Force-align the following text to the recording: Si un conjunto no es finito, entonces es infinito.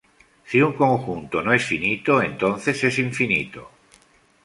Si 0.53 0.61
un 0.67 0.73
conjunto 0.79 1.43
no 1.43 1.53
es 1.53 1.63
finito, 1.63 2.19
entonces 2.23 2.83
es 2.83 2.97
infinito. 2.97 3.69